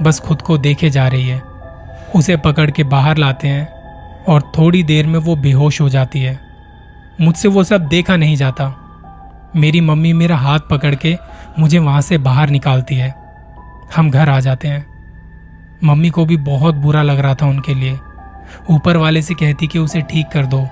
बस 0.03 0.21
खुद 0.21 0.43
को 0.43 0.59
देखे 0.59 0.91
जा 0.91 1.09
रही 1.09 1.29
है। 1.29 1.43
उसे 2.17 2.37
पकड़ 2.37 2.71
के 2.71 2.85
बाहर 2.85 3.17
लाते 3.17 3.49
हैं 3.49 3.73
और 4.25 4.53
थोड़ी 4.59 4.83
देर 4.83 5.07
में 5.07 5.19
वो 5.19 5.37
बेहोश 5.37 5.81
हो 5.81 5.89
जाती 5.89 6.21
है। 6.21 6.41
मुझसे 7.21 7.49
वो 7.49 7.65
सब 7.65 7.87
देखा 7.87 8.17
नहीं 8.17 8.37
जाता। 8.37 8.85
मेरी 9.57 9.81
मम्मी 9.81 10.13
मेरा 10.13 10.37
हाथ 10.37 10.59
पकड़ 10.71 10.95
के 10.95 11.17
मुझे 11.59 11.79
वहाँ 11.79 12.01
से 12.01 12.19
बाहर 12.19 12.51
निकालती 12.51 12.95
है। 12.95 13.15
हम 13.97 14.11
घर 14.11 14.29
आ 14.29 14.41
जाते 14.41 14.69
हैं। 14.69 14.87
मम्मी 15.85 16.11
को 16.11 16.27
भी 16.27 16.37
बहुत 16.37 16.75
बुरा 16.75 17.03
लग 17.03 17.19
रहा 17.19 17.35
था 17.35 17.47
उनके 17.47 17.75
लिए। 17.75 17.99
ऊपर 18.71 18.97
वाले 18.97 19.23
से 19.23 19.35
कहती 19.35 19.67
कि 19.67 19.79
उसे 19.79 20.01
ठीक 20.01 20.29
कर 20.29 20.47
दो। 20.47 20.69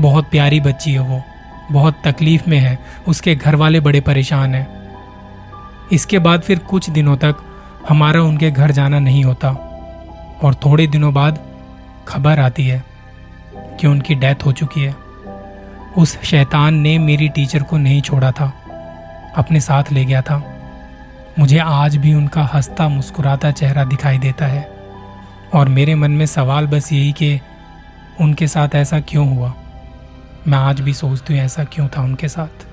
बहुत 0.00 0.30
प्यारी 0.30 0.60
बच्ची 0.60 0.92
है 0.92 0.98
वो। 0.98 1.22
बहुत 1.72 1.94
तकलीफ़ 2.04 2.50
में 2.50 2.58
है। 2.58 2.78
उसके 3.08 3.34
घर 3.34 3.54
वाले 3.54 3.80
बड़े 3.80 4.00
परेशान 4.00 4.54
हैं। 4.54 4.88
इसके 5.92 6.18
बाद 6.18 6.40
फिर 6.40 6.58
कुछ 6.58 6.90
दिनों 6.90 7.16
तक 7.16 7.36
हमारा 7.88 8.22
उनके 8.22 8.50
घर 8.50 8.70
जाना 8.70 8.98
नहीं 8.98 9.24
होता। 9.24 9.50
और 10.42 10.54
थोड़े 10.54 10.86
दिनों 10.86 11.14
बाद 11.14 11.38
खबर 12.08 12.40
आती 12.40 12.66
है 12.66 12.84
कि 13.80 13.86
उनकी 13.86 14.14
डेथ 14.14 14.34
हो 14.44 14.52
चुकी 14.52 14.80
है। 14.80 14.94
उस 15.98 16.22
शैतान 16.22 16.74
ने 16.74 16.98
मेरी 16.98 17.28
टीचर 17.28 17.62
को 17.62 17.76
नहीं 17.76 18.00
छोड़ा 18.00 18.32
था, 18.32 18.52
अपने 19.36 19.60
साथ 19.60 19.84
ले 19.92 20.04
गया 20.04 20.22
था। 20.22 20.54
मुझे 21.38 21.58
आज 21.58 21.96
भी 21.96 22.14
उनका 22.14 22.42
हंसता 22.54 22.88
मुस्कुराता 22.88 23.50
चेहरा 23.50 23.84
दिखाई 23.84 24.18
देता 24.18 24.46
है। 24.46 24.72
और 25.54 25.68
मेरे 25.68 25.94
मन 25.94 26.10
में 26.10 26.26
सवाल 26.26 26.66
बस 26.66 26.92
यही 26.92 27.12
कि 27.12 27.40
उनके 28.20 28.48
साथ 28.48 28.68
ऐसा 28.74 29.00
क्यों 29.00 29.36
हुआ? 29.36 29.54
मैं 30.48 30.58
आज 30.58 30.80
भी 30.80 30.94
सोचती 30.94 31.34
हूँ 31.34 31.42
ऐसा 31.42 31.64
क्यों 31.64 31.88
था 31.88 32.02
उनके 32.02 32.28
साथ। 32.28 32.66